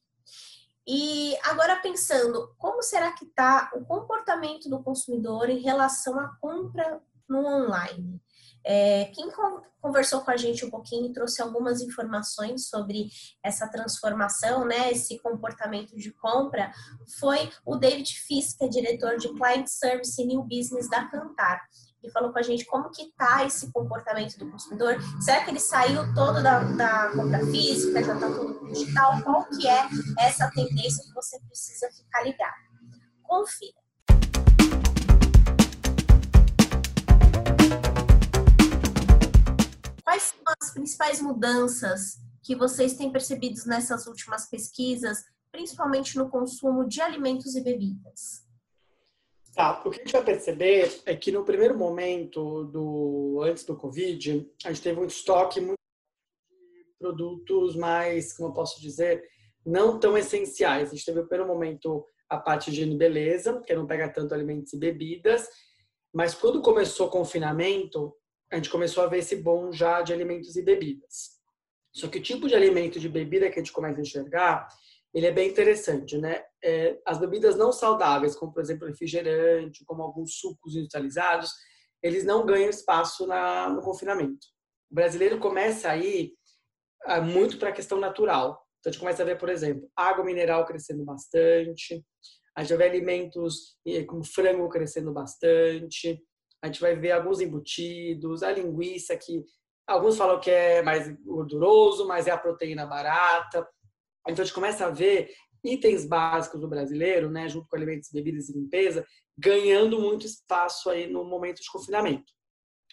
E 0.87 1.37
agora 1.45 1.77
pensando, 1.77 2.55
como 2.59 2.83
será 2.83 3.13
que 3.13 3.25
está 3.25 3.71
o 3.75 3.85
comportamento 3.85 4.69
do 4.69 4.83
consumidor 4.83 5.49
em 5.51 5.61
relação 5.61 6.19
à 6.19 6.29
compra 6.41 7.01
no 7.29 7.47
online? 7.47 8.21
É, 8.65 9.07
quem 9.15 9.31
conversou 9.81 10.21
com 10.21 10.31
a 10.31 10.37
gente 10.37 10.65
um 10.65 10.71
pouquinho 10.71 11.07
e 11.07 11.13
trouxe 11.13 11.41
algumas 11.41 11.81
informações 11.81 12.69
sobre 12.69 13.09
essa 13.43 13.67
transformação, 13.69 14.67
né, 14.67 14.91
esse 14.91 15.19
comportamento 15.19 15.97
de 15.97 16.13
compra, 16.13 16.71
foi 17.19 17.51
o 17.65 17.77
David 17.77 18.13
Fisk, 18.13 18.61
é 18.61 18.69
diretor 18.69 19.17
de 19.17 19.29
Client 19.29 19.67
Service 19.67 20.21
e 20.21 20.27
New 20.27 20.43
Business 20.43 20.89
da 20.91 21.07
Cantar 21.07 21.63
e 22.03 22.11
falou 22.11 22.33
com 22.33 22.39
a 22.39 22.43
gente 22.43 22.65
como 22.65 22.91
que 22.91 23.13
tá 23.13 23.45
esse 23.45 23.71
comportamento 23.73 24.39
do 24.39 24.51
consumidor. 24.51 24.97
Será 25.21 25.45
que 25.45 25.51
ele 25.51 25.61
saiu 25.61 26.15
todo 26.15 26.43
da, 26.43 26.61
da 26.61 27.11
compra 27.13 27.45
física, 27.47 28.03
já 28.03 28.15
está 28.15 28.27
tudo 28.27 28.73
digital? 28.73 29.23
Qual 29.23 29.45
que 29.45 29.67
é 29.67 29.87
essa 30.19 30.51
tendência 30.51 31.05
que 31.05 31.13
você 31.13 31.39
precisa 31.41 31.89
ficar 31.91 32.23
ligado? 32.23 32.55
Confira. 33.23 33.79
Quais 40.03 40.23
são 40.23 40.55
as 40.61 40.71
principais 40.73 41.21
mudanças 41.21 42.19
que 42.43 42.57
vocês 42.57 42.95
têm 42.95 43.13
percebido 43.13 43.61
nessas 43.67 44.07
últimas 44.07 44.49
pesquisas, 44.49 45.25
principalmente 45.53 46.17
no 46.17 46.29
consumo 46.29 46.89
de 46.89 47.01
alimentos 47.01 47.55
e 47.55 47.63
bebidas? 47.63 48.50
Tá, 49.55 49.83
o 49.85 49.91
que 49.91 50.01
a 50.01 50.05
gente 50.05 50.13
vai 50.13 50.25
perceber 50.25 51.01
é 51.05 51.17
que 51.17 51.33
no 51.33 51.45
primeiro 51.45 51.77
momento 51.77 52.65
do 52.65 53.43
antes 53.43 53.65
do 53.65 53.77
Covid, 53.77 54.49
a 54.65 54.73
gente 54.73 54.83
teve 54.83 55.01
um 55.01 55.07
estoque 55.07 55.61
muito 55.61 55.81
de 56.49 56.99
produtos 56.99 57.75
mais, 57.75 58.33
como 58.33 58.51
eu 58.51 58.53
posso 58.53 58.81
dizer, 58.81 59.23
não 59.67 59.99
tão 59.99 60.17
essenciais. 60.17 60.89
A 60.89 60.95
gente 60.95 61.05
teve 61.05 61.21
no 61.21 61.27
primeiro 61.27 61.53
momento 61.53 62.07
a 62.29 62.39
parte 62.39 62.71
de 62.71 62.87
beleza, 62.97 63.61
que 63.67 63.75
não 63.75 63.87
pega 63.87 64.09
tanto 64.09 64.33
alimentos 64.33 64.73
e 64.73 64.79
bebidas, 64.79 65.49
mas 66.13 66.33
quando 66.33 66.63
começou 66.63 67.09
o 67.09 67.11
confinamento, 67.11 68.15
a 68.53 68.57
gente 68.57 68.71
começou 68.71 69.03
a 69.03 69.09
ver 69.09 69.19
esse 69.19 69.37
bom 69.37 69.73
já 69.73 70.01
de 70.01 70.13
alimentos 70.13 70.55
e 70.57 70.63
bebidas. 70.63 71.41
Só 71.93 72.07
que 72.07 72.19
o 72.19 72.23
tipo 72.23 72.49
de 72.49 72.55
alimento 72.55 73.01
de 73.01 73.09
bebida 73.09 73.49
que 73.49 73.59
a 73.59 73.63
gente 73.63 73.73
começa 73.73 73.99
a 73.99 74.03
enxergar, 74.03 74.69
ele 75.13 75.27
é 75.27 75.33
bem 75.33 75.49
interessante, 75.49 76.17
né? 76.19 76.45
É, 76.63 77.01
as 77.07 77.19
bebidas 77.19 77.57
não 77.57 77.73
saudáveis, 77.73 78.37
como 78.37 78.53
por 78.53 78.63
exemplo 78.63 78.87
refrigerante, 78.87 79.85
como 79.85 80.03
alguns 80.03 80.39
sucos 80.39 80.77
industrializados, 80.77 81.51
eles 82.03 82.25
não 82.25 82.45
ganham 82.47 82.71
espaço 82.71 83.27
na, 83.27 83.69
no 83.69 83.83
confinamento. 83.83 84.47
O 84.91 84.95
brasileiro 84.95 85.39
começa 85.39 85.91
a 85.91 85.97
ir 85.97 86.33
ah, 87.05 87.21
muito 87.21 87.59
para 87.59 87.71
a 87.71 87.73
questão 87.73 87.99
natural. 87.99 88.61
Então 88.79 88.91
a 88.91 88.93
gente 88.93 89.01
começa 89.01 89.23
a 89.23 89.27
ver, 89.27 89.39
por 89.39 89.49
exemplo, 89.49 89.91
água 89.95 90.25
mineral 90.25 90.65
crescendo 90.65 91.05
bastante, 91.05 92.05
a 92.57 92.63
gente 92.63 92.77
vai 92.77 92.89
ver 92.89 92.97
alimentos 92.97 93.77
como 94.09 94.25
frango 94.25 94.69
crescendo 94.69 95.13
bastante, 95.13 96.23
a 96.63 96.67
gente 96.67 96.81
vai 96.81 96.97
ver 96.97 97.13
alguns 97.13 97.41
embutidos, 97.41 98.43
a 98.43 98.53
linguiça 98.53 99.17
que 99.17 99.45
alguns 99.87 100.17
falam 100.17 100.41
que 100.41 100.51
é 100.51 100.83
mais 100.83 101.11
gorduroso, 101.23 102.07
mas 102.07 102.27
é 102.27 102.31
a 102.31 102.39
proteína 102.39 102.87
barata. 102.87 103.67
Então 104.29 104.43
a 104.43 104.47
gente 104.47 104.55
começa 104.55 104.87
a 104.87 104.91
ver 104.91 105.31
itens 105.65 106.05
básicos 106.05 106.61
do 106.61 106.69
brasileiro, 106.69 107.31
né, 107.31 107.49
junto 107.49 107.69
com 107.69 107.77
alimentos, 107.77 108.11
bebidas 108.11 108.49
e 108.49 108.53
limpeza, 108.53 109.07
ganhando 109.37 110.01
muito 110.01 110.27
espaço 110.27 110.91
aí 110.91 111.07
no 111.07 111.25
momento 111.25 111.61
de 111.61 111.71
confinamento. 111.71 112.33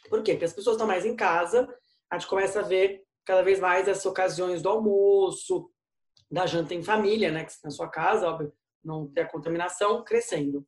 Por 0.09 0.23
quê? 0.23 0.33
Porque 0.33 0.45
as 0.45 0.53
pessoas 0.53 0.75
estão 0.75 0.87
mais 0.87 1.05
em 1.05 1.15
casa, 1.15 1.67
a 2.09 2.17
gente 2.17 2.29
começa 2.29 2.59
a 2.59 2.63
ver 2.63 3.03
cada 3.25 3.41
vez 3.41 3.59
mais 3.59 3.89
as 3.89 4.05
ocasiões 4.05 4.61
do 4.61 4.69
almoço, 4.69 5.69
da 6.31 6.45
janta 6.45 6.73
em 6.73 6.83
família, 6.83 7.31
né, 7.31 7.45
que 7.45 7.53
na 7.63 7.71
sua 7.71 7.89
casa, 7.89 8.29
óbvio, 8.29 8.53
não 8.83 9.07
ter 9.07 9.21
a 9.21 9.29
contaminação, 9.29 10.03
crescendo. 10.03 10.65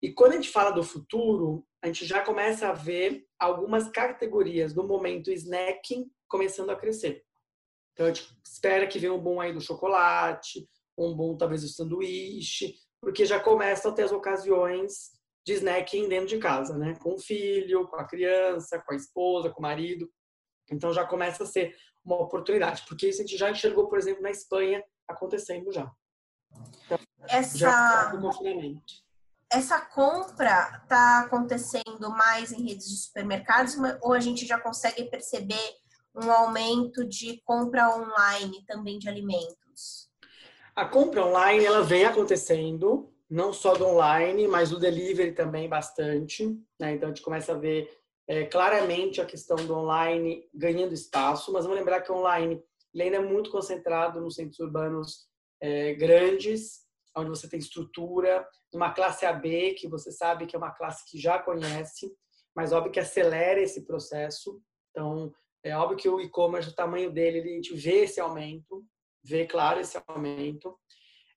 E 0.00 0.12
quando 0.12 0.32
a 0.32 0.36
gente 0.36 0.50
fala 0.50 0.70
do 0.70 0.82
futuro, 0.82 1.66
a 1.82 1.86
gente 1.86 2.04
já 2.04 2.22
começa 2.22 2.68
a 2.68 2.72
ver 2.72 3.24
algumas 3.38 3.88
categorias 3.88 4.72
do 4.72 4.86
momento 4.86 5.30
snacking 5.30 6.10
começando 6.28 6.70
a 6.70 6.76
crescer. 6.76 7.24
Então 7.92 8.06
a 8.06 8.12
gente 8.12 8.28
espera 8.44 8.86
que 8.86 8.98
venha 8.98 9.12
um 9.12 9.20
bom 9.20 9.40
aí 9.40 9.52
do 9.52 9.60
chocolate, 9.60 10.68
um 11.06 11.14
bom 11.14 11.36
talvez 11.36 11.62
do 11.62 11.68
sanduíche, 11.68 12.74
porque 13.00 13.24
já 13.24 13.38
começam 13.38 13.90
a 13.90 13.94
ter 13.94 14.02
as 14.02 14.12
ocasiões 14.12 15.12
de 15.46 15.54
snacking 15.54 16.08
dentro 16.08 16.28
de 16.28 16.38
casa, 16.38 16.76
né? 16.76 16.94
Com 17.00 17.14
o 17.14 17.18
filho, 17.18 17.86
com 17.88 17.96
a 17.96 18.04
criança, 18.04 18.82
com 18.84 18.92
a 18.92 18.96
esposa, 18.96 19.50
com 19.50 19.60
o 19.60 19.62
marido. 19.62 20.10
Então 20.70 20.92
já 20.92 21.04
começa 21.06 21.44
a 21.44 21.46
ser 21.46 21.74
uma 22.04 22.16
oportunidade, 22.16 22.84
porque 22.86 23.08
isso 23.08 23.22
a 23.22 23.24
gente 23.24 23.38
já 23.38 23.50
enxergou, 23.50 23.88
por 23.88 23.98
exemplo, 23.98 24.22
na 24.22 24.30
Espanha 24.30 24.82
acontecendo 25.06 25.72
já. 25.72 25.90
Então, 26.84 26.98
essa 27.28 27.58
já 27.58 28.12
essa 29.50 29.80
compra 29.80 30.82
está 30.82 31.20
acontecendo 31.20 32.10
mais 32.10 32.52
em 32.52 32.68
redes 32.68 32.88
de 32.88 32.96
supermercados 32.96 33.76
ou 34.02 34.12
a 34.12 34.20
gente 34.20 34.46
já 34.46 34.60
consegue 34.60 35.04
perceber 35.04 35.76
um 36.14 36.30
aumento 36.30 37.06
de 37.06 37.40
compra 37.44 37.88
online 37.96 38.64
também 38.66 38.98
de 38.98 39.08
alimentos? 39.08 40.07
A 40.78 40.84
compra 40.84 41.26
online 41.26 41.64
ela 41.64 41.82
vem 41.82 42.04
acontecendo, 42.04 43.12
não 43.28 43.52
só 43.52 43.74
do 43.74 43.84
online, 43.84 44.46
mas 44.46 44.70
do 44.70 44.78
delivery 44.78 45.32
também 45.32 45.68
bastante. 45.68 46.46
Né? 46.78 46.92
Então 46.92 47.08
a 47.08 47.12
gente 47.12 47.24
começa 47.24 47.50
a 47.50 47.58
ver 47.58 47.90
é, 48.28 48.44
claramente 48.44 49.20
a 49.20 49.26
questão 49.26 49.56
do 49.56 49.74
online 49.74 50.48
ganhando 50.54 50.94
espaço, 50.94 51.52
mas 51.52 51.64
vamos 51.64 51.80
lembrar 51.80 52.02
que 52.02 52.12
o 52.12 52.14
online 52.14 52.62
ele 52.94 53.02
ainda 53.02 53.16
é 53.16 53.20
muito 53.20 53.50
concentrado 53.50 54.20
nos 54.20 54.36
centros 54.36 54.60
urbanos 54.60 55.26
é, 55.60 55.94
grandes, 55.94 56.84
onde 57.16 57.28
você 57.28 57.48
tem 57.48 57.58
estrutura, 57.58 58.46
numa 58.72 58.92
classe 58.92 59.26
AB, 59.26 59.74
que 59.74 59.88
você 59.88 60.12
sabe 60.12 60.46
que 60.46 60.54
é 60.54 60.58
uma 60.60 60.70
classe 60.70 61.04
que 61.10 61.18
já 61.18 61.40
conhece, 61.40 62.08
mas 62.54 62.72
óbvio 62.72 62.92
que 62.92 63.00
acelera 63.00 63.60
esse 63.60 63.84
processo. 63.84 64.62
Então, 64.92 65.34
é 65.64 65.76
óbvio 65.76 65.98
que 65.98 66.08
o 66.08 66.20
e-commerce, 66.20 66.70
o 66.70 66.76
tamanho 66.76 67.10
dele, 67.10 67.40
a 67.40 67.54
gente 67.56 67.74
vê 67.74 68.04
esse 68.04 68.20
aumento, 68.20 68.86
vê 69.22 69.46
claro 69.46 69.80
esse 69.80 70.00
aumento. 70.06 70.78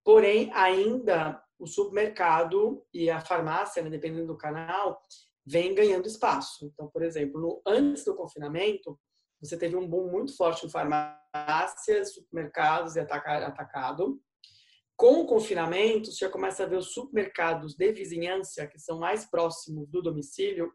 Porém, 0.03 0.51
ainda 0.53 1.41
o 1.59 1.67
supermercado 1.67 2.83
e 2.93 3.09
a 3.09 3.21
farmácia, 3.21 3.83
né, 3.83 3.89
dependendo 3.89 4.27
do 4.27 4.37
canal, 4.37 5.01
vem 5.45 5.75
ganhando 5.75 6.07
espaço. 6.07 6.65
Então, 6.65 6.89
por 6.89 7.03
exemplo, 7.03 7.39
no, 7.39 7.61
antes 7.65 8.03
do 8.03 8.15
confinamento, 8.15 8.99
você 9.39 9.57
teve 9.57 9.75
um 9.75 9.87
boom 9.87 10.09
muito 10.09 10.35
forte 10.35 10.65
em 10.65 10.69
farmácias, 10.69 12.13
supermercados 12.13 12.95
e 12.95 12.99
atacado. 12.99 14.19
Com 14.95 15.21
o 15.21 15.25
confinamento, 15.25 16.11
você 16.11 16.25
já 16.25 16.31
começa 16.31 16.63
a 16.63 16.67
ver 16.67 16.77
os 16.77 16.93
supermercados 16.93 17.75
de 17.75 17.91
vizinhança, 17.91 18.67
que 18.67 18.79
são 18.79 18.99
mais 18.99 19.25
próximos 19.25 19.87
do 19.89 20.01
domicílio, 20.01 20.71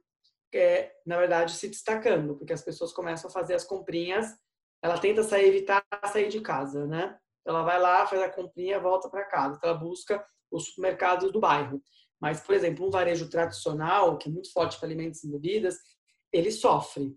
é, 0.53 0.93
na 1.05 1.19
verdade, 1.19 1.53
se 1.53 1.69
destacando, 1.69 2.37
porque 2.37 2.53
as 2.53 2.63
pessoas 2.63 2.93
começam 2.93 3.28
a 3.28 3.33
fazer 3.33 3.54
as 3.54 3.65
comprinhas, 3.65 4.26
ela 4.87 4.99
tenta 4.99 5.23
sair, 5.23 5.49
evitar 5.49 5.85
sair 6.11 6.29
de 6.29 6.41
casa, 6.41 6.87
né? 6.87 7.19
Ela 7.45 7.63
vai 7.63 7.81
lá, 7.81 8.07
faz 8.07 8.23
a 8.23 8.31
comprinha, 8.31 8.81
volta 8.81 9.09
para 9.09 9.25
casa. 9.25 9.57
Então, 9.57 9.71
ela 9.71 9.79
busca 9.79 10.25
os 10.51 10.67
supermercados 10.67 11.33
do 11.33 11.41
bairro. 11.41 11.83
Mas, 12.21 12.41
por 12.41 12.55
exemplo, 12.55 12.87
um 12.87 12.91
varejo 12.91 13.29
tradicional, 13.29 14.17
que 14.17 14.29
é 14.29 14.33
muito 14.33 14.53
forte 14.53 14.79
para 14.79 14.89
alimentos 14.89 15.23
e 15.23 15.31
bebidas, 15.31 15.77
ele 16.33 16.51
sofre, 16.51 17.15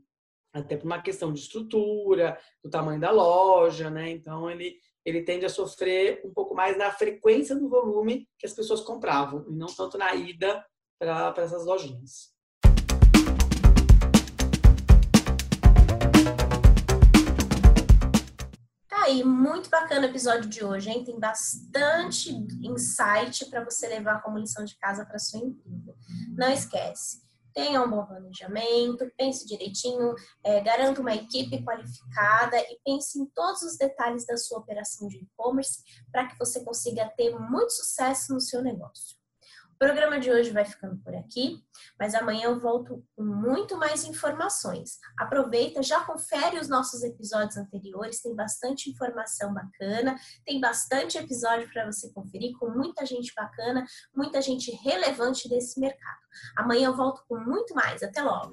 até 0.54 0.76
por 0.76 0.86
uma 0.86 1.02
questão 1.02 1.32
de 1.32 1.40
estrutura, 1.40 2.40
do 2.64 2.70
tamanho 2.70 3.00
da 3.00 3.12
loja, 3.12 3.90
né? 3.90 4.10
Então, 4.10 4.50
ele 4.50 4.78
ele 5.06 5.24
tende 5.24 5.46
a 5.46 5.50
sofrer 5.50 6.22
um 6.26 6.34
pouco 6.34 6.54
mais 6.54 6.78
na 6.78 6.92
frequência 6.92 7.56
do 7.56 7.70
volume 7.70 8.28
que 8.38 8.46
as 8.46 8.54
pessoas 8.54 8.82
compravam, 8.82 9.46
e 9.50 9.56
não 9.56 9.68
tanto 9.68 9.98
na 9.98 10.14
ida 10.14 10.64
para 11.00 11.34
essas 11.38 11.66
lojinhas. 11.66 12.34
Aí, 19.10 19.24
muito 19.24 19.70
bacana 19.70 20.08
o 20.08 20.10
episódio 20.10 20.50
de 20.50 20.64
hoje, 20.64 20.90
hein? 20.90 21.04
Tem 21.04 21.20
bastante 21.20 22.32
insight 22.62 23.46
para 23.50 23.64
você 23.64 23.88
levar 23.88 24.22
como 24.22 24.38
lição 24.38 24.64
de 24.64 24.78
casa 24.78 25.06
para 25.06 25.20
sua 25.20 25.40
empresa. 25.40 25.96
Não 26.38 26.50
esquece, 26.50 27.22
tenha 27.54 27.82
um 27.82 27.90
bom 27.90 28.06
planejamento, 28.06 29.12
pense 29.18 29.46
direitinho, 29.46 30.14
é, 30.44 30.62
garanta 30.62 31.02
uma 31.02 31.14
equipe 31.14 31.64
qualificada 31.64 32.58
e 32.58 32.80
pense 32.86 33.20
em 33.20 33.26
todos 33.26 33.64
os 33.64 33.78
detalhes 33.78 34.26
da 34.26 34.38
sua 34.38 34.60
operação 34.60 35.08
de 35.08 35.18
e-commerce 35.18 35.84
para 36.12 36.28
que 36.28 36.38
você 36.38 36.64
consiga 36.64 37.12
ter 37.18 37.38
muito 37.38 37.72
sucesso 37.72 38.34
no 38.34 38.40
seu 38.40 38.62
negócio. 38.62 39.19
O 39.82 39.86
programa 39.86 40.20
de 40.20 40.30
hoje 40.30 40.52
vai 40.52 40.66
ficando 40.66 40.98
por 40.98 41.16
aqui, 41.16 41.64
mas 41.98 42.14
amanhã 42.14 42.48
eu 42.48 42.60
volto 42.60 43.02
com 43.16 43.24
muito 43.24 43.78
mais 43.78 44.04
informações. 44.04 45.00
Aproveita, 45.18 45.82
já 45.82 46.02
confere 46.02 46.60
os 46.60 46.68
nossos 46.68 47.02
episódios 47.02 47.56
anteriores, 47.56 48.22
tem 48.22 48.36
bastante 48.36 48.90
informação 48.90 49.54
bacana, 49.54 50.20
tem 50.46 50.60
bastante 50.60 51.18
episódio 51.18 51.72
para 51.72 51.86
você 51.86 52.12
conferir 52.12 52.58
com 52.60 52.70
muita 52.70 53.06
gente 53.06 53.34
bacana, 53.34 53.86
muita 54.14 54.42
gente 54.42 54.70
relevante 54.84 55.48
desse 55.48 55.80
mercado. 55.80 56.20
Amanhã 56.58 56.88
eu 56.88 56.98
volto 56.98 57.24
com 57.26 57.40
muito 57.40 57.74
mais. 57.74 58.04
Até 58.04 58.22
logo! 58.22 58.52